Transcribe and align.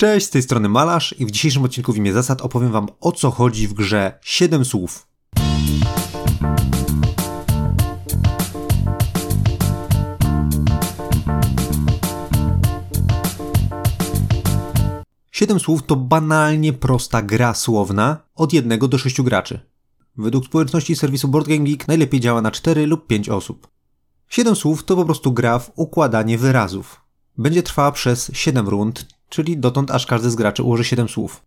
Cześć, 0.00 0.26
z 0.26 0.30
tej 0.30 0.42
strony 0.42 0.68
Malarz 0.68 1.14
i 1.18 1.26
w 1.26 1.30
dzisiejszym 1.30 1.64
odcinku 1.64 1.92
w 1.92 1.96
imię 1.96 2.12
zasad 2.12 2.42
opowiem 2.42 2.72
wam 2.72 2.88
o 3.00 3.12
co 3.12 3.30
chodzi 3.30 3.68
w 3.68 3.74
grze 3.74 4.18
7 4.22 4.64
słów. 4.64 5.06
Siedem 15.32 15.60
słów 15.60 15.82
to 15.82 15.96
banalnie 15.96 16.72
prosta 16.72 17.22
gra 17.22 17.54
słowna 17.54 18.16
od 18.34 18.52
jednego 18.52 18.88
do 18.88 18.98
sześciu 18.98 19.24
graczy. 19.24 19.60
Według 20.16 20.46
społeczności 20.46 20.96
serwisu 20.96 21.28
Board 21.28 21.48
Game 21.48 21.64
Geek 21.64 21.88
najlepiej 21.88 22.20
działa 22.20 22.42
na 22.42 22.50
4 22.50 22.86
lub 22.86 23.06
5 23.06 23.28
osób. 23.28 23.68
Siedem 24.28 24.56
słów 24.56 24.84
to 24.84 24.96
po 24.96 25.04
prostu 25.04 25.32
gra 25.32 25.58
w 25.58 25.70
układanie 25.74 26.38
wyrazów. 26.38 27.00
Będzie 27.38 27.62
trwała 27.62 27.92
przez 27.92 28.30
7 28.34 28.68
rund, 28.68 29.19
czyli 29.30 29.58
dotąd 29.58 29.90
aż 29.90 30.06
każdy 30.06 30.30
z 30.30 30.34
graczy 30.34 30.62
ułoży 30.62 30.84
7 30.84 31.08
słów. 31.08 31.42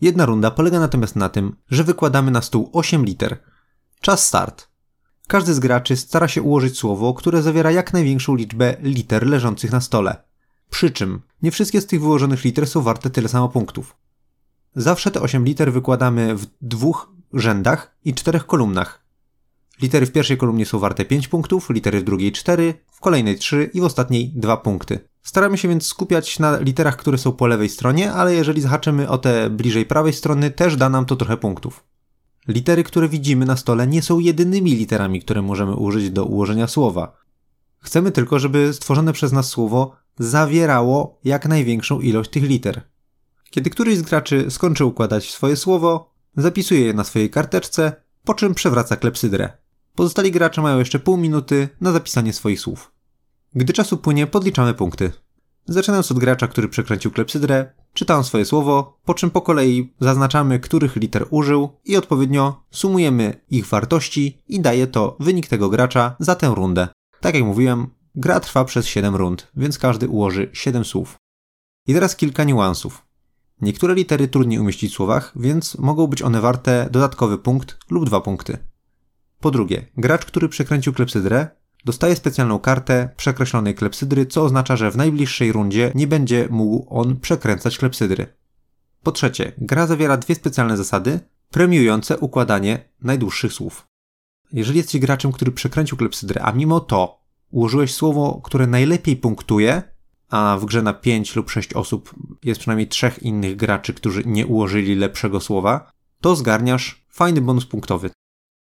Jedna 0.00 0.26
runda 0.26 0.50
polega 0.50 0.80
natomiast 0.80 1.16
na 1.16 1.28
tym, 1.28 1.56
że 1.70 1.84
wykładamy 1.84 2.30
na 2.30 2.42
stół 2.42 2.70
8 2.72 3.04
liter. 3.04 3.38
Czas 4.00 4.26
start. 4.26 4.68
Każdy 5.28 5.54
z 5.54 5.60
graczy 5.60 5.96
stara 5.96 6.28
się 6.28 6.42
ułożyć 6.42 6.78
słowo, 6.78 7.14
które 7.14 7.42
zawiera 7.42 7.70
jak 7.70 7.92
największą 7.92 8.34
liczbę 8.34 8.76
liter 8.80 9.26
leżących 9.26 9.72
na 9.72 9.80
stole. 9.80 10.22
Przy 10.70 10.90
czym 10.90 11.20
nie 11.42 11.50
wszystkie 11.50 11.80
z 11.80 11.86
tych 11.86 12.00
wyłożonych 12.00 12.44
liter 12.44 12.66
są 12.66 12.82
warte 12.82 13.10
tyle 13.10 13.28
samo 13.28 13.48
punktów. 13.48 13.96
Zawsze 14.76 15.10
te 15.10 15.20
8 15.20 15.44
liter 15.44 15.72
wykładamy 15.72 16.36
w 16.36 16.46
dwóch 16.60 17.12
rzędach 17.32 17.96
i 18.04 18.14
czterech 18.14 18.46
kolumnach. 18.46 19.01
Litery 19.82 20.06
w 20.06 20.12
pierwszej 20.12 20.36
kolumnie 20.36 20.66
są 20.66 20.78
warte 20.78 21.04
5 21.04 21.28
punktów, 21.28 21.70
litery 21.70 22.00
w 22.00 22.04
drugiej 22.04 22.32
4, 22.32 22.74
w 22.92 23.00
kolejnej 23.00 23.38
3 23.38 23.70
i 23.74 23.80
w 23.80 23.84
ostatniej 23.84 24.32
2 24.34 24.56
punkty. 24.56 24.98
Staramy 25.22 25.58
się 25.58 25.68
więc 25.68 25.86
skupiać 25.86 26.38
na 26.38 26.58
literach, 26.58 26.96
które 26.96 27.18
są 27.18 27.32
po 27.32 27.46
lewej 27.46 27.68
stronie, 27.68 28.12
ale 28.12 28.34
jeżeli 28.34 28.60
zahaczymy 28.60 29.08
o 29.08 29.18
te 29.18 29.50
bliżej 29.50 29.86
prawej 29.86 30.12
strony, 30.12 30.50
też 30.50 30.76
da 30.76 30.88
nam 30.88 31.04
to 31.04 31.16
trochę 31.16 31.36
punktów. 31.36 31.84
Litery, 32.48 32.84
które 32.84 33.08
widzimy 33.08 33.46
na 33.46 33.56
stole, 33.56 33.86
nie 33.86 34.02
są 34.02 34.18
jedynymi 34.18 34.74
literami, 34.74 35.20
które 35.20 35.42
możemy 35.42 35.76
użyć 35.76 36.10
do 36.10 36.24
ułożenia 36.24 36.66
słowa. 36.66 37.16
Chcemy 37.78 38.12
tylko, 38.12 38.38
żeby 38.38 38.72
stworzone 38.72 39.12
przez 39.12 39.32
nas 39.32 39.48
słowo 39.48 39.96
zawierało 40.18 41.18
jak 41.24 41.48
największą 41.48 42.00
ilość 42.00 42.30
tych 42.30 42.42
liter. 42.42 42.80
Kiedy 43.50 43.70
któryś 43.70 43.98
z 43.98 44.02
graczy 44.02 44.50
skończy 44.50 44.84
układać 44.84 45.30
swoje 45.30 45.56
słowo, 45.56 46.12
zapisuje 46.36 46.80
je 46.80 46.94
na 46.94 47.04
swojej 47.04 47.30
karteczce, 47.30 47.92
po 48.24 48.34
czym 48.34 48.54
przewraca 48.54 48.96
klepsydrę. 48.96 49.61
Pozostali 49.94 50.30
gracze 50.30 50.62
mają 50.62 50.78
jeszcze 50.78 50.98
pół 50.98 51.16
minuty 51.16 51.68
na 51.80 51.92
zapisanie 51.92 52.32
swoich 52.32 52.60
słów. 52.60 52.92
Gdy 53.54 53.72
czasu 53.72 53.96
płynie, 53.96 54.26
podliczamy 54.26 54.74
punkty. 54.74 55.12
Zaczynając 55.66 56.10
od 56.10 56.18
gracza, 56.18 56.48
który 56.48 56.68
przekręcił 56.68 57.10
klepsydrę, 57.10 57.72
czytam 57.92 58.24
swoje 58.24 58.44
słowo, 58.44 58.98
po 59.04 59.14
czym 59.14 59.30
po 59.30 59.40
kolei 59.40 59.94
zaznaczamy, 60.00 60.60
których 60.60 60.96
liter 60.96 61.26
użył 61.30 61.68
i 61.84 61.96
odpowiednio 61.96 62.62
sumujemy 62.70 63.40
ich 63.50 63.66
wartości 63.66 64.42
i 64.48 64.60
daje 64.60 64.86
to 64.86 65.16
wynik 65.20 65.46
tego 65.46 65.68
gracza 65.68 66.16
za 66.18 66.34
tę 66.34 66.52
rundę. 66.56 66.88
Tak 67.20 67.34
jak 67.34 67.44
mówiłem, 67.44 67.86
gra 68.14 68.40
trwa 68.40 68.64
przez 68.64 68.86
7 68.86 69.16
rund, 69.16 69.50
więc 69.56 69.78
każdy 69.78 70.08
ułoży 70.08 70.50
7 70.52 70.84
słów. 70.84 71.16
I 71.86 71.94
teraz 71.94 72.16
kilka 72.16 72.44
niuansów. 72.44 73.06
Niektóre 73.60 73.94
litery 73.94 74.28
trudniej 74.28 74.58
umieścić 74.60 74.92
w 74.92 74.94
słowach, 74.94 75.32
więc 75.36 75.78
mogą 75.78 76.06
być 76.06 76.22
one 76.22 76.40
warte 76.40 76.88
dodatkowy 76.90 77.38
punkt 77.38 77.78
lub 77.90 78.06
dwa 78.06 78.20
punkty. 78.20 78.71
Po 79.42 79.50
drugie, 79.50 79.86
gracz, 79.96 80.24
który 80.24 80.48
przekręcił 80.48 80.92
klepsydrę, 80.92 81.48
dostaje 81.84 82.16
specjalną 82.16 82.58
kartę 82.58 83.08
przekreślonej 83.16 83.74
klepsydry, 83.74 84.26
co 84.26 84.42
oznacza, 84.42 84.76
że 84.76 84.90
w 84.90 84.96
najbliższej 84.96 85.52
rundzie 85.52 85.92
nie 85.94 86.06
będzie 86.06 86.48
mógł 86.50 86.86
on 86.98 87.20
przekręcać 87.20 87.78
klepsydry. 87.78 88.26
Po 89.02 89.12
trzecie, 89.12 89.52
gra 89.58 89.86
zawiera 89.86 90.16
dwie 90.16 90.34
specjalne 90.34 90.76
zasady 90.76 91.20
premiujące 91.50 92.18
układanie 92.18 92.88
najdłuższych 93.00 93.52
słów. 93.52 93.86
Jeżeli 94.52 94.78
jesteś 94.78 95.00
graczem, 95.00 95.32
który 95.32 95.52
przekręcił 95.52 95.96
klepsydrę, 95.98 96.42
a 96.42 96.52
mimo 96.52 96.80
to 96.80 97.20
ułożyłeś 97.50 97.94
słowo, 97.94 98.40
które 98.44 98.66
najlepiej 98.66 99.16
punktuje, 99.16 99.82
a 100.30 100.56
w 100.60 100.64
grze 100.64 100.82
na 100.82 100.92
5 100.92 101.36
lub 101.36 101.50
6 101.50 101.72
osób 101.72 102.14
jest 102.44 102.60
przynajmniej 102.60 102.88
trzech 102.88 103.22
innych 103.22 103.56
graczy, 103.56 103.94
którzy 103.94 104.22
nie 104.26 104.46
ułożyli 104.46 104.94
lepszego 104.94 105.40
słowa, 105.40 105.92
to 106.20 106.36
zgarniasz 106.36 107.04
fajny 107.10 107.40
bonus 107.40 107.66
punktowy. 107.66 108.10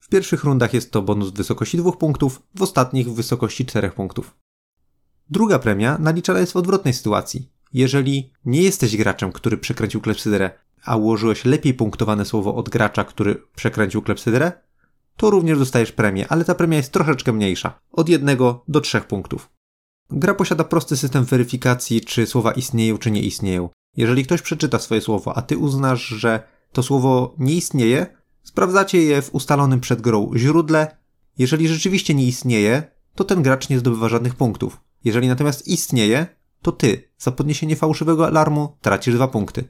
W 0.03 0.09
pierwszych 0.09 0.43
rundach 0.43 0.73
jest 0.73 0.91
to 0.91 1.01
bonus 1.01 1.29
w 1.29 1.33
wysokości 1.33 1.77
2 1.77 1.91
punktów, 1.91 2.41
w 2.55 2.61
ostatnich 2.61 3.09
w 3.09 3.15
wysokości 3.15 3.65
4 3.65 3.91
punktów. 3.91 4.35
Druga 5.29 5.59
premia 5.59 5.97
naliczana 5.97 6.39
jest 6.39 6.53
w 6.53 6.55
odwrotnej 6.55 6.93
sytuacji. 6.93 7.49
Jeżeli 7.73 8.33
nie 8.45 8.61
jesteś 8.61 8.97
graczem, 8.97 9.31
który 9.31 9.57
przekręcił 9.57 10.01
klepsydrę, 10.01 10.51
a 10.85 10.95
ułożyłeś 10.95 11.45
lepiej 11.45 11.73
punktowane 11.73 12.25
słowo 12.25 12.55
od 12.55 12.69
gracza, 12.69 13.03
który 13.03 13.43
przekręcił 13.55 14.01
klepsydrę, 14.01 14.51
to 15.17 15.29
również 15.29 15.59
dostajesz 15.59 15.91
premię, 15.91 16.27
ale 16.29 16.45
ta 16.45 16.55
premia 16.55 16.77
jest 16.77 16.91
troszeczkę 16.91 17.33
mniejsza, 17.33 17.79
od 17.91 18.09
1 18.09 18.37
do 18.67 18.81
3 18.81 19.01
punktów. 19.01 19.49
Gra 20.09 20.33
posiada 20.33 20.63
prosty 20.63 20.97
system 20.97 21.23
weryfikacji, 21.25 22.01
czy 22.01 22.25
słowa 22.25 22.51
istnieją, 22.51 22.97
czy 22.97 23.11
nie 23.11 23.21
istnieją. 23.21 23.69
Jeżeli 23.97 24.25
ktoś 24.25 24.41
przeczyta 24.41 24.79
swoje 24.79 25.01
słowo, 25.01 25.37
a 25.37 25.41
ty 25.41 25.57
uznasz, 25.57 26.05
że 26.05 26.43
to 26.71 26.83
słowo 26.83 27.35
nie 27.37 27.53
istnieje, 27.53 28.22
sprawdzacie 28.43 29.03
je 29.03 29.21
w 29.21 29.35
ustalonym 29.35 29.79
przed 29.79 30.01
grą 30.01 30.31
źródle. 30.35 30.97
Jeżeli 31.37 31.67
rzeczywiście 31.67 32.13
nie 32.13 32.27
istnieje, 32.27 32.83
to 33.15 33.23
ten 33.23 33.43
gracz 33.43 33.69
nie 33.69 33.79
zdobywa 33.79 34.09
żadnych 34.09 34.35
punktów. 34.35 34.81
Jeżeli 35.03 35.27
natomiast 35.27 35.67
istnieje, 35.67 36.27
to 36.61 36.71
ty 36.71 37.09
za 37.17 37.31
podniesienie 37.31 37.75
fałszywego 37.75 38.27
alarmu 38.27 38.77
tracisz 38.81 39.15
dwa 39.15 39.27
punkty. 39.27 39.63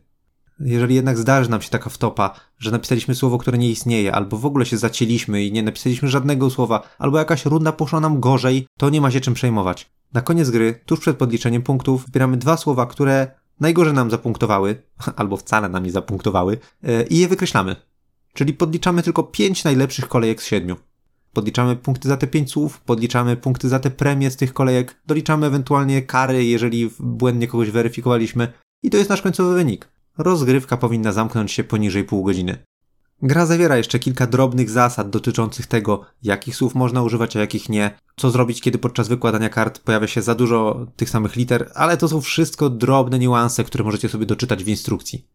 Jeżeli 0.59 0.95
jednak 0.95 1.17
zdarzy 1.17 1.50
nam 1.50 1.61
się 1.61 1.69
taka 1.69 1.89
wtopa, 1.89 2.39
że 2.59 2.72
napisaliśmy 2.72 3.16
słowo, 3.16 3.38
które 3.38 3.57
nie 3.57 3.69
istnieje, 3.69 4.16
albo 4.16 4.38
w 4.38 4.45
ogóle 4.45 4.66
się 4.66 4.78
zacięliśmy 4.78 5.44
i 5.44 5.51
nie 5.51 5.63
napisaliśmy 5.63 6.09
żadnego 6.09 6.50
słowa, 6.50 6.84
albo 7.00 7.17
jakaś 7.17 7.45
runda 7.45 7.72
poszła 7.72 8.00
nam 8.00 8.19
gorzej, 8.19 8.67
to 8.78 8.90
nie 8.90 9.01
ma 9.01 9.11
się 9.11 9.22
czym 9.22 9.34
przejmować. 9.34 9.91
Na 10.13 10.22
koniec 10.22 10.50
gry, 10.50 10.79
tuż 10.85 11.00
przed 11.00 11.17
podliczeniem 11.17 11.61
punktów, 11.61 12.05
wybieramy 12.05 12.38
dwa 12.38 12.57
słowa, 12.57 12.85
które 12.85 13.31
najgorzej 13.59 13.94
nam 13.94 14.11
zapunktowały, 14.11 14.84
albo 15.16 15.38
wcale 15.38 15.69
nam 15.69 15.84
nie 15.84 15.91
zapunktowały, 15.91 16.57
e, 16.84 17.03
i 17.03 17.17
je 17.17 17.28
wykreślamy. 17.28 17.75
Czyli 18.34 18.54
podliczamy 18.54 19.04
tylko 19.04 19.24
pięć 19.24 19.64
najlepszych 19.64 20.08
kolejek 20.08 20.42
z 20.42 20.46
siedmiu. 20.46 20.76
Podliczamy 21.34 21.76
punkty 21.76 22.08
za 22.08 22.18
te 22.18 22.28
pięć 22.28 22.52
słów, 22.52 22.82
podliczamy 22.82 23.38
punkty 23.38 23.70
za 23.70 23.80
te 23.80 23.92
premie 23.92 24.32
z 24.32 24.36
tych 24.36 24.54
kolejek, 24.54 25.02
doliczamy 25.08 25.48
ewentualnie 25.48 26.02
kary, 26.02 26.46
jeżeli 26.46 26.90
błędnie 27.00 27.48
kogoś 27.48 27.72
weryfikowaliśmy, 27.72 28.54
i 28.84 28.90
to 28.90 28.98
jest 28.98 29.10
nasz 29.10 29.22
końcowy 29.22 29.56
wynik. 29.56 29.88
Rozgrywka 30.18 30.78
powinna 30.78 31.12
zamknąć 31.12 31.52
się 31.52 31.64
poniżej 31.64 32.04
pół 32.04 32.24
godziny. 32.24 32.58
Gra 33.22 33.46
zawiera 33.46 33.78
jeszcze 33.78 34.00
kilka 34.00 34.28
drobnych 34.28 34.70
zasad 34.70 35.10
dotyczących 35.10 35.68
tego, 35.68 36.06
jakich 36.24 36.56
słów 36.56 36.76
można 36.76 37.02
używać, 37.02 37.36
a 37.36 37.40
jakich 37.40 37.70
nie, 37.70 37.98
co 38.16 38.32
zrobić, 38.32 38.62
kiedy 38.62 38.78
podczas 38.78 39.08
wykładania 39.08 39.50
kart 39.50 39.80
pojawia 39.80 40.08
się 40.08 40.22
za 40.22 40.36
dużo 40.36 40.88
tych 40.96 41.10
samych 41.10 41.36
liter, 41.36 41.72
ale 41.76 41.98
to 41.98 42.08
są 42.08 42.22
wszystko 42.22 42.70
drobne 42.70 43.20
niuanse, 43.20 43.64
które 43.64 43.84
możecie 43.84 44.10
sobie 44.10 44.26
doczytać 44.26 44.64
w 44.64 44.68
instrukcji. 44.68 45.28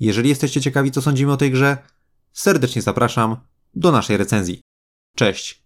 Jeżeli 0.00 0.28
jesteście 0.28 0.60
ciekawi, 0.60 0.90
co 0.90 1.02
sądzimy 1.02 1.32
o 1.32 1.36
tej 1.36 1.50
grze, 1.50 1.78
serdecznie 2.36 2.82
zapraszam 2.82 3.36
do 3.74 3.92
naszej 3.92 4.16
recenzji. 4.16 4.60
Cześć! 5.16 5.65